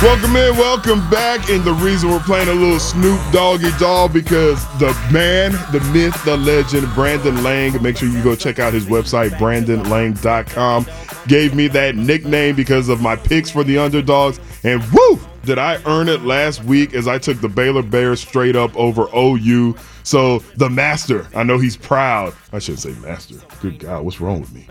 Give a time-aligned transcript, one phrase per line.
[0.00, 1.50] Welcome in, welcome back.
[1.50, 6.24] And the reason we're playing a little Snoop Doggy Dogg because the man, the myth,
[6.24, 10.86] the legend, Brandon Lang, make sure you go check out his website, brandonlang.com,
[11.26, 14.38] gave me that nickname because of my picks for the underdogs.
[14.62, 18.54] And woo, did I earn it last week as I took the Baylor Bears straight
[18.54, 19.74] up over OU.
[20.08, 22.32] So the master, I know he's proud.
[22.50, 23.34] I shouldn't say master.
[23.60, 24.66] Good God, what's wrong with me?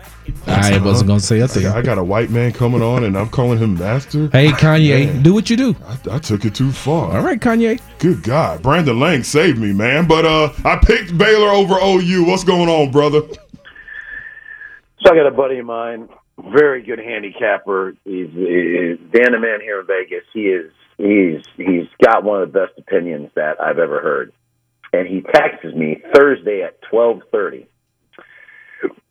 [0.48, 1.64] I wasn't gonna say a thing.
[1.68, 4.28] I got a white man coming on, and I'm calling him master.
[4.32, 5.76] Hey, Kanye, man, do what you do.
[5.86, 7.16] I, I, took it too far.
[7.16, 7.80] All right, Kanye.
[8.00, 10.08] Good God, Brandon Lang saved me, man.
[10.08, 12.24] But uh, I picked Baylor over OU.
[12.24, 13.20] What's going on, brother?
[15.04, 16.08] So I got a buddy of mine,
[16.50, 17.94] very good handicapper.
[18.02, 20.24] He's, he's Dan the man here in Vegas.
[20.34, 24.32] He is he's he's got one of the best opinions that I've ever heard
[24.92, 27.66] and he texts me Thursday at twelve thirty.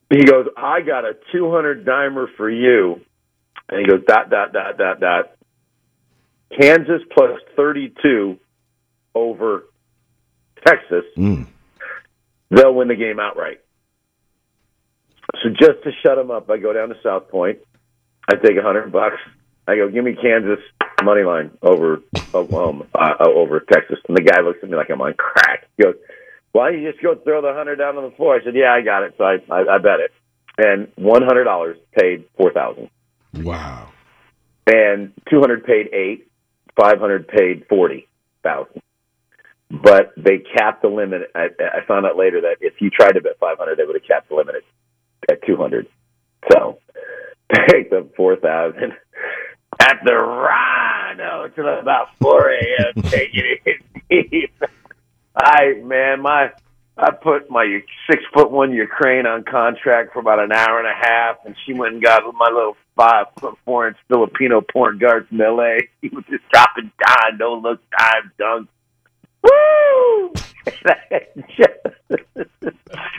[0.09, 3.01] He goes, "I got a two hundred dimer for you,"
[3.69, 5.31] and he goes, "Dot dot dot dot dot."
[6.59, 8.39] Kansas plus thirty two
[9.13, 9.65] over
[10.65, 11.03] Texas.
[11.17, 11.47] Mm.
[12.49, 13.59] They'll win the game outright.
[15.43, 17.59] So just to shut him up, I go down to South Point.
[18.29, 19.17] I take a hundred bucks.
[19.67, 20.63] I go, give me Kansas
[21.03, 22.01] money line over
[22.33, 23.99] Oklahoma, uh, over Texas.
[24.07, 25.67] And the guy looks at me like I'm on crack.
[25.77, 25.95] He goes,
[26.51, 28.35] why don't you just go throw the hundred down on the floor?
[28.35, 29.15] I said, yeah, I got it.
[29.17, 30.11] So I, I, I bet it.
[30.57, 32.89] And one hundred dollars paid four thousand.
[33.33, 33.89] Wow.
[34.65, 36.31] And two hundred paid eight.
[36.75, 38.07] Five hundred paid forty
[38.41, 38.81] thousand.
[39.69, 41.29] But they capped the limit.
[41.35, 43.95] I, I found out later that if you tried to bet five hundred, they would
[43.95, 45.87] have capped the limit at, at two hundred.
[46.51, 46.79] So
[47.67, 48.93] picked up four thousand
[49.79, 50.13] at the
[51.17, 53.01] Rhino till about 4 a.m.
[53.03, 54.53] taking it deep.
[55.35, 56.51] I man, my
[56.97, 60.93] I put my six foot one Ukraine on contract for about an hour and a
[60.93, 65.27] half, and she went and got my little five foot four inch Filipino point guard
[65.27, 65.89] from L.A.
[66.01, 68.69] He was just dropping down, no look time dunk.
[69.43, 70.33] Woo!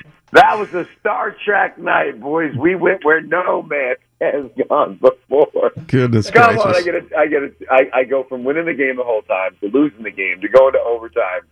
[0.33, 2.55] that was a Star Trek night, boys.
[2.56, 5.72] We went where no man has gone before.
[5.87, 6.65] Goodness Come gracious.
[6.65, 9.05] on, I get a, I get a, I, I go from winning the game the
[9.05, 11.43] whole time to losing the game to going to overtime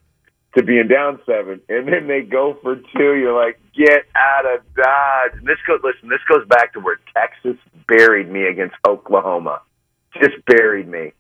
[0.57, 3.15] to being down seven, and then they go for two.
[3.15, 5.39] You're like, get out of Dodge.
[5.39, 5.81] And this goes.
[5.85, 9.61] Listen, this goes back to where Texas buried me against Oklahoma.
[10.15, 11.13] Just buried me,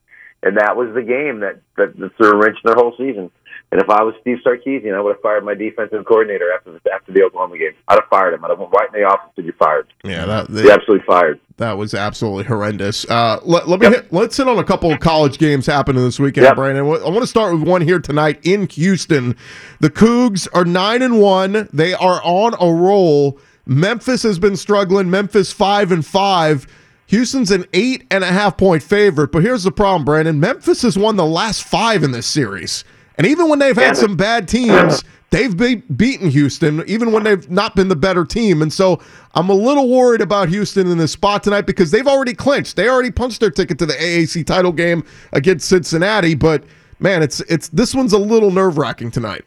[0.42, 3.30] and that was the game that that, that threw a wrench in their whole season.
[3.72, 6.80] And if I was Steve Sarkisian, I would have fired my defensive coordinator after the,
[6.92, 7.72] after the Oklahoma game.
[7.88, 8.44] I'd have fired him.
[8.44, 9.92] I'd have went right in the office and you fired.
[10.04, 11.40] Yeah, that, He absolutely fired.
[11.56, 13.04] that was absolutely horrendous.
[13.10, 13.94] Uh, let, let me Yep.
[13.94, 16.54] hit, let's hit on a couple of college games happening this weekend, Yep.
[16.54, 16.84] Brandon.
[16.86, 19.34] I want to start with one here tonight in Houston.
[19.80, 21.68] The Cougs are nine and one.
[21.72, 23.38] They are on a roll.
[23.66, 25.10] Memphis has been struggling.
[25.10, 26.68] Memphis five and five.
[27.08, 29.32] Houston's an eight and a half point favorite.
[29.32, 30.38] But here's the problem, Brandon.
[30.38, 32.84] Memphis has won the last five in this series.
[33.18, 37.50] And even when they've had some bad teams, they've be- beaten Houston, even when they've
[37.50, 38.62] not been the better team.
[38.62, 39.00] And so
[39.34, 42.76] I'm a little worried about Houston in this spot tonight because they've already clinched.
[42.76, 46.34] They already punched their ticket to the AAC title game against Cincinnati.
[46.34, 46.64] But
[46.98, 49.44] man, it's it's this one's a little nerve wracking tonight.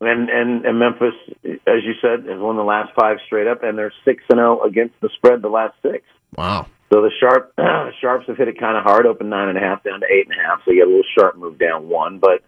[0.00, 1.14] And, and and Memphis,
[1.44, 4.62] as you said, has won the last five straight up, and they're six and zero
[4.62, 6.04] against the spread the last six.
[6.36, 6.66] Wow.
[6.92, 7.52] So the sharp
[8.00, 10.28] sharps have hit it kind of hard, open nine and a half down to eight
[10.28, 10.60] and a half.
[10.64, 12.42] So you get a little sharp move down one, but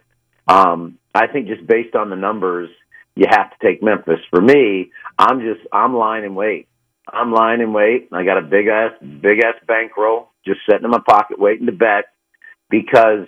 [0.51, 2.69] um, I think just based on the numbers,
[3.15, 4.19] you have to take Memphis.
[4.29, 6.67] For me, I'm just I'm lying in wait.
[7.07, 8.09] I'm lying in wait.
[8.11, 11.71] I got a big ass big ass bankroll just sitting in my pocket waiting to
[11.71, 12.05] bet
[12.69, 13.27] because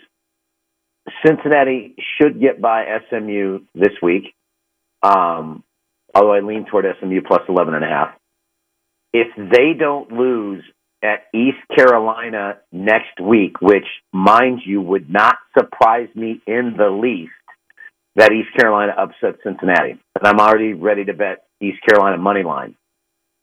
[1.25, 4.35] Cincinnati should get by SMU this week.
[5.01, 5.63] Um,
[6.13, 8.15] although I lean toward SMU plus eleven and a half.
[9.13, 10.63] If they don't lose
[11.03, 17.31] at East Carolina next week, which, mind you, would not surprise me in the least
[18.15, 19.91] that East Carolina upsets Cincinnati.
[19.91, 22.75] And I'm already ready to bet East Carolina money line.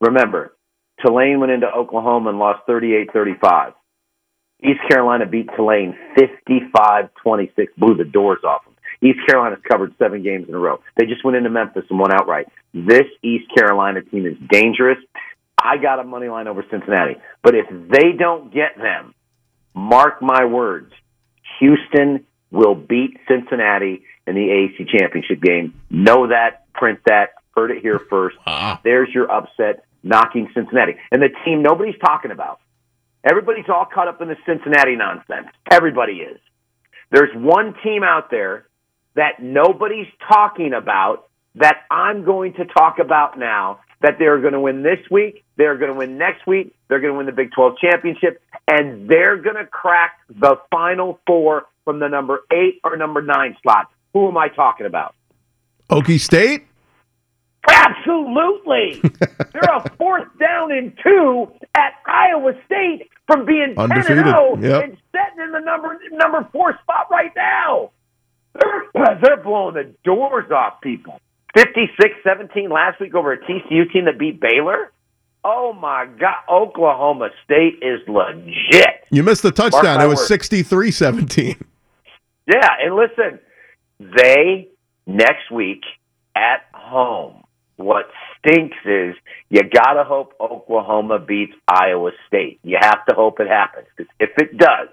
[0.00, 0.52] Remember,
[1.04, 3.72] Tulane went into Oklahoma and lost 38 35.
[4.62, 7.48] East Carolina beat Tulane 55-26,
[7.78, 8.74] blew the doors off them.
[9.02, 10.80] East Carolina's covered seven games in a row.
[10.96, 12.48] They just went into Memphis and won outright.
[12.74, 14.98] This East Carolina team is dangerous.
[15.62, 17.16] I got a money line over Cincinnati.
[17.42, 19.14] But if they don't get them,
[19.74, 20.92] mark my words,
[21.58, 25.74] Houston will beat Cincinnati in the AAC championship game.
[25.90, 28.36] Know that, print that, heard it here first.
[28.84, 30.94] There's your upset, knocking Cincinnati.
[31.12, 32.60] And the team nobody's talking about.
[33.22, 35.48] Everybody's all caught up in the Cincinnati nonsense.
[35.70, 36.40] Everybody is.
[37.10, 38.66] There's one team out there
[39.14, 44.60] that nobody's talking about that I'm going to talk about now that they're going to
[44.60, 47.52] win this week, they're going to win next week, they're going to win the Big
[47.52, 52.96] 12 championship, and they're going to crack the final four from the number eight or
[52.96, 53.88] number nine slot.
[54.14, 55.14] Who am I talking about?
[55.90, 56.66] Okie State?
[57.68, 59.00] Absolutely.
[59.52, 64.18] They're a fourth down and two at Iowa State from being 10 Undefeated.
[64.18, 64.84] and 0 Yep.
[64.84, 67.90] and sitting in the number number four spot right now.
[68.58, 68.84] They're,
[69.22, 71.20] they're blowing the doors off people.
[71.56, 74.92] 56-17 last week over a TCU team that beat Baylor.
[75.42, 79.06] Oh my God, Oklahoma State is legit.
[79.10, 80.00] You missed the touchdown.
[80.00, 80.26] It was word.
[80.26, 81.56] 63 17.
[82.46, 83.40] Yeah, and listen,
[83.98, 84.68] they
[85.06, 85.82] next week
[86.36, 87.42] at home.
[87.76, 89.14] What stinks is
[89.48, 92.60] you got to hope Oklahoma beats Iowa State.
[92.62, 94.88] You have to hope it happens because if it does,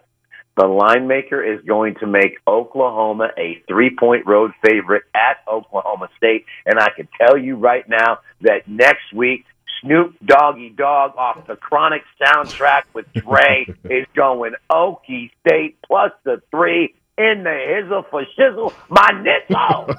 [0.58, 6.10] the line maker is going to make Oklahoma a three point road favorite at Oklahoma
[6.18, 6.46] State.
[6.66, 9.46] And I can tell you right now that next week,
[9.82, 16.42] Snoop Doggy Dogg off the Chronic soundtrack with Dre is going Okie State plus the
[16.50, 19.10] three in the hizzle for shizzle, my
[19.50, 19.96] nitzo.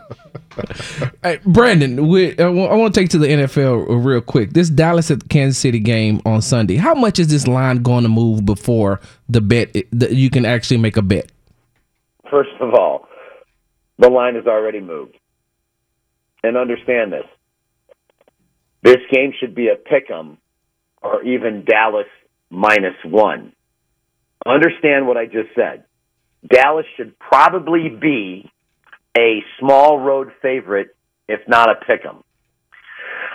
[1.45, 4.53] Brandon, we, I want to take to the NFL real quick.
[4.53, 6.77] This Dallas at Kansas City game on Sunday.
[6.77, 9.73] How much is this line going to move before the bet?
[9.91, 11.31] The, you can actually make a bet.
[12.31, 13.09] First of all,
[13.99, 15.17] the line has already moved.
[16.43, 17.25] And understand this.
[18.83, 20.39] This game should be a pick 'em
[21.03, 22.07] or even Dallas
[22.51, 23.53] minus one.
[24.47, 25.85] Understand what I just said.
[26.47, 28.51] Dallas should probably be
[29.17, 30.95] a small road favorite,
[31.29, 32.23] if not a pick 'em.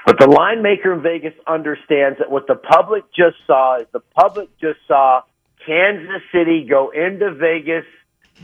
[0.05, 4.01] But the line maker in Vegas understands that what the public just saw is the
[4.01, 5.23] public just saw
[5.65, 7.85] Kansas City go into Vegas,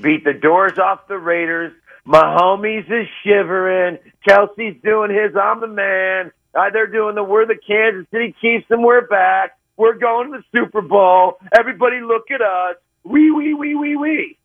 [0.01, 1.73] beat the doors off the Raiders.
[2.07, 3.99] Mahomes is shivering.
[4.27, 6.31] Kelce's doing his I'm the man.
[6.55, 9.57] Uh, they're doing the we're the Kansas City Chiefs and we're back.
[9.75, 11.39] We're going to the Super Bowl.
[11.57, 12.77] Everybody look at us.
[13.03, 14.37] Wee wee wee wee wee.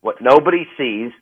[0.00, 1.12] What nobody sees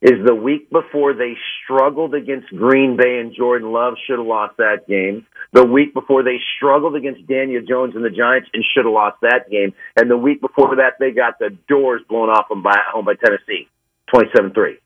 [0.00, 1.34] is the week before they
[1.64, 5.26] struggled against Green Bay and Jordan Love should have lost that game.
[5.52, 9.18] The week before they struggled against Daniel Jones and the Giants and should have lost
[9.22, 9.74] that game.
[9.96, 13.14] And the week before that they got the doors blown off them by home by
[13.14, 13.68] Tennessee,
[14.12, 14.78] twenty-seven three.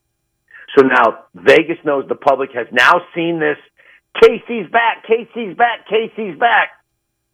[0.78, 3.58] So now Vegas knows the public has now seen this.
[4.22, 5.04] KC's back.
[5.04, 5.86] KC's back.
[5.88, 6.70] KC's back.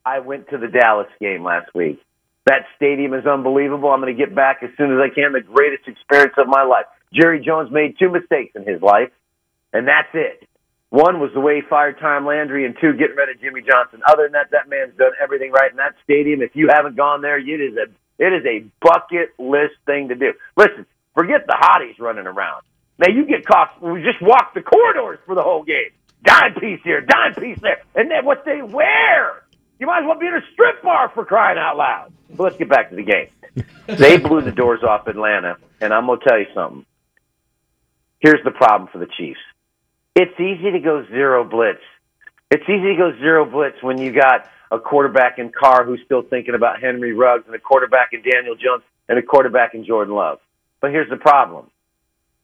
[0.05, 2.03] I went to the Dallas game last week.
[2.47, 3.91] That stadium is unbelievable.
[3.91, 5.33] I'm going to get back as soon as I can.
[5.33, 6.87] The greatest experience of my life.
[7.13, 9.11] Jerry Jones made two mistakes in his life,
[9.73, 10.49] and that's it.
[10.91, 14.01] One was the way he fired Tom Landry, and two, getting rid of Jimmy Johnson.
[14.09, 16.41] Other than that, that man's done everything right in that stadium.
[16.41, 17.87] If you haven't gone there, it is a
[18.19, 20.33] it is a bucket list thing to do.
[20.57, 22.63] Listen, forget the hotties running around.
[22.99, 23.81] Now you get caught.
[23.83, 25.91] We just walk the corridors for the whole game.
[26.25, 29.43] Dime piece here, dime piece there, and then what they wear.
[29.79, 32.13] You might as well be in a strip bar for crying out loud.
[32.31, 33.29] But let's get back to the game.
[33.87, 36.85] They blew the doors off Atlanta, and I'm to tell you something.
[38.21, 39.41] Here's the problem for the Chiefs.
[40.15, 41.83] It's easy to go zero blitz.
[42.51, 46.23] It's easy to go zero blitz when you got a quarterback in Carr who's still
[46.23, 50.15] thinking about Henry Ruggs and a quarterback in Daniel Jones and a quarterback in Jordan
[50.15, 50.39] Love.
[50.81, 51.71] But here's the problem.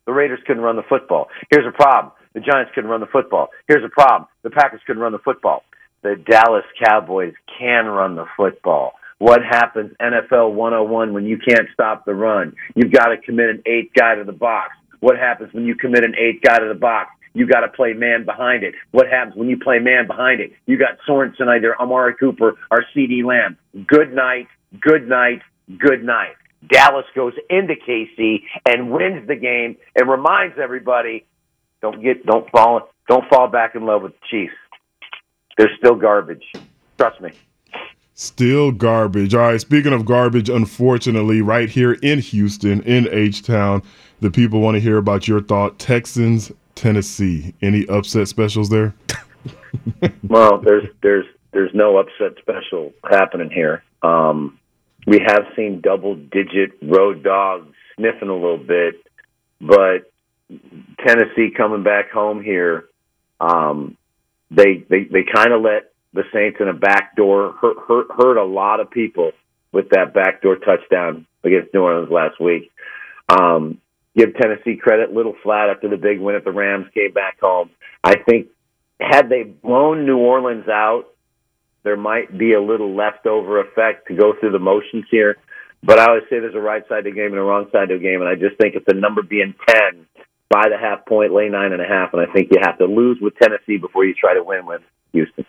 [0.07, 1.29] The Raiders couldn't run the football.
[1.51, 2.13] Here's a problem.
[2.35, 3.49] The Giants couldn't run the football.
[3.69, 4.29] Here's a problem.
[4.43, 5.63] The Packers couldn't run the football.
[6.03, 8.93] The Dallas Cowboys can run the football.
[9.19, 12.55] What happens NFL 101 when you can't stop the run?
[12.75, 14.73] You've got to commit an eighth guy to the box.
[15.05, 17.11] What happens when you commit an eighth guy to the box?
[17.35, 18.75] You got to play man behind it.
[18.91, 20.53] What happens when you play man behind it?
[20.65, 23.59] You got Sorensen, either Amari Cooper or CeeDee Lamb.
[23.87, 24.47] Good night,
[24.81, 25.43] good night,
[25.79, 26.37] good night.
[26.67, 31.27] Dallas goes into KC and wins the game and reminds everybody
[31.83, 34.55] don't get don't fall don't fall back in love with the Chiefs.
[35.59, 36.45] They're still garbage.
[36.97, 37.33] Trust me.
[38.15, 39.35] Still garbage.
[39.35, 39.61] All right.
[39.61, 43.83] Speaking of garbage, unfortunately, right here in Houston, in H Town,
[44.21, 45.81] the people want to hear about your thought.
[45.81, 47.55] Texans, Tennessee.
[47.61, 48.95] Any upset specials there?
[50.29, 53.83] Well, there's there's there's no upset special happening here.
[54.03, 54.59] Um,
[55.07, 58.95] we have seen double digit road dogs sniffing a little bit,
[59.61, 60.11] but
[61.05, 62.87] Tennessee coming back home here,
[63.41, 63.97] um,
[64.51, 68.45] they they they kind of let the Saints in a backdoor hurt, hurt hurt a
[68.45, 69.33] lot of people
[69.73, 72.71] with that backdoor touchdown against New Orleans last week.
[73.29, 73.81] Um,
[74.17, 77.71] give Tennessee credit, little flat after the big win at the Rams came back home.
[78.03, 78.49] I think
[79.01, 81.07] had they blown New Orleans out,
[81.83, 85.37] there might be a little leftover effect to go through the motions here.
[85.83, 87.89] But I always say there's a right side to the game and a wrong side
[87.89, 90.07] to the game, and I just think if the number being ten,
[90.49, 92.87] by the half point, lay nine and a half, and I think you have to
[92.87, 94.81] lose with Tennessee before you try to win with
[95.13, 95.45] Houston.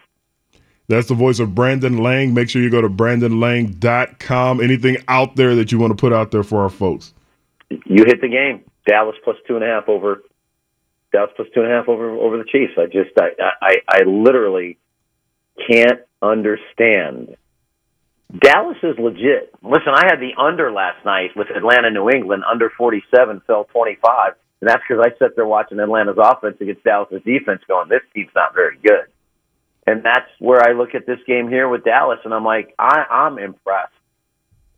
[0.88, 2.34] That's the voice of Brandon Lang.
[2.34, 4.62] Make sure you go to brandonlang.com.
[4.62, 7.14] Anything out there that you want to put out there for our folks?
[7.70, 8.64] You hit the game.
[8.88, 10.22] Dallas plus two and a half over
[11.12, 12.74] Dallas plus two and a half over over the Chiefs.
[12.78, 13.30] I just I
[13.62, 14.78] I, I literally
[15.70, 17.36] can't understand.
[18.40, 19.54] Dallas is legit.
[19.64, 24.34] Listen, I had the under last night with Atlanta, New England, under 47, fell 25.
[24.62, 28.32] And that's because I sat there watching Atlanta's offense against Dallas's defense going, this team's
[28.36, 29.06] not very good.
[29.88, 33.06] And that's where I look at this game here with Dallas, and I'm like, I,
[33.10, 33.94] I'm impressed.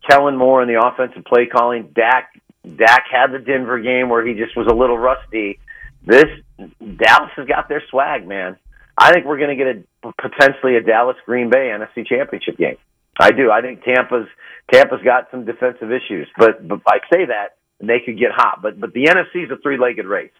[0.08, 1.92] Kellen Moore in the offensive play calling.
[1.94, 2.30] Dak
[2.76, 5.58] Dak had the Denver game where he just was a little rusty.
[6.04, 6.26] This
[6.58, 8.56] Dallas has got their swag, man.
[8.96, 12.76] I think we're going to get a potentially a Dallas Green Bay NFC Championship game.
[13.18, 13.50] I do.
[13.50, 14.28] I think Tampa's
[14.72, 18.60] Tampa's got some defensive issues, but but I say that and they could get hot.
[18.62, 20.32] But but the NFC is a three legged race.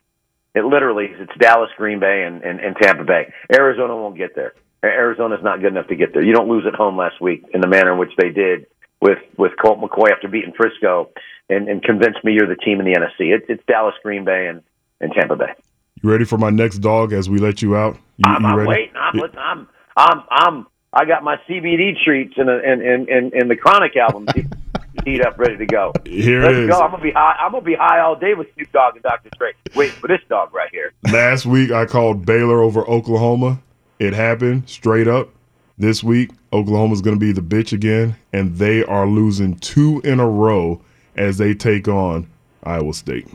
[0.58, 1.20] It literally is.
[1.20, 3.32] It's Dallas, Green Bay, and, and, and Tampa Bay.
[3.52, 4.54] Arizona won't get there.
[4.82, 6.22] Arizona's not good enough to get there.
[6.22, 8.66] You don't lose at home last week in the manner in which they did
[9.00, 11.10] with with Colt McCoy after beating Frisco
[11.48, 13.34] and, and convince me you're the team in the NFC.
[13.34, 14.62] It, it's Dallas, Green Bay, and,
[15.00, 15.54] and Tampa Bay.
[16.02, 17.96] You ready for my next dog as we let you out?
[18.18, 18.94] You, I'm, you I'm waiting.
[18.96, 23.56] I'm, I'm I'm I'm I got my CBD treats and and and and, and the
[23.56, 24.26] Chronic album
[25.04, 25.92] teed up, ready to go.
[26.04, 26.70] Here Let's it is.
[26.70, 26.80] go.
[26.80, 27.36] I'm gonna be high.
[27.40, 29.30] I'm gonna be high all day with Snoop Dogg and Dr.
[29.38, 29.52] Dre.
[29.74, 30.92] Wait for this dog right here.
[31.12, 33.60] Last week I called Baylor over Oklahoma.
[33.98, 35.30] It happened straight up.
[35.76, 40.18] This week Oklahoma's going to be the bitch again, and they are losing two in
[40.18, 40.80] a row
[41.16, 42.28] as they take on
[42.64, 43.28] Iowa State.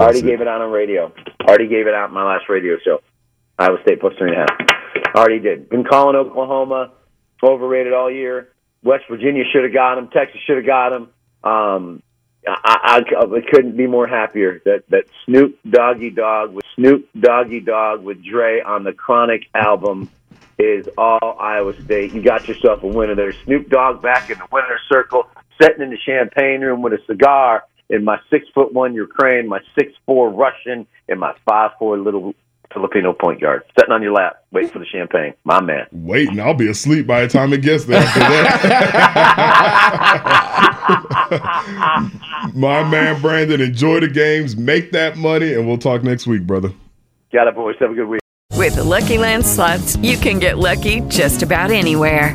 [0.00, 1.12] Already gave it out on radio.
[1.42, 3.00] Already gave it out in my last radio show.
[3.58, 5.14] Iowa State plus three and a half.
[5.14, 5.68] Already did.
[5.68, 6.92] Been calling Oklahoma
[7.42, 8.48] overrated all year.
[8.82, 10.08] West Virginia should have got him.
[10.08, 11.08] Texas should have got him.
[11.42, 12.02] Um,
[12.46, 17.60] I, I, I couldn't be more happier that that Snoop Doggy Dogg with Snoop Doggy
[17.60, 20.10] Dogg with Dre on the Chronic album
[20.58, 22.12] is all Iowa State.
[22.12, 23.32] You got yourself a winner there.
[23.44, 25.28] Snoop Dogg back in the winner's circle,
[25.60, 29.60] sitting in the champagne room with a cigar in my six foot one Ukraine, my
[29.78, 32.34] six four Russian, and my five four little
[32.72, 35.34] Filipino point guard, sitting on your lap, waiting for the champagne.
[35.44, 35.86] My man.
[35.92, 38.00] Waiting, I'll be asleep by the time it gets there.
[38.00, 39.34] After that.
[42.54, 46.72] My man Brandon, enjoy the games, make that money, and we'll talk next week, brother.
[47.32, 47.76] Got it, boys.
[47.80, 48.20] Have a good week.
[48.54, 52.34] With the Lucky Land slots, you can get lucky just about anywhere.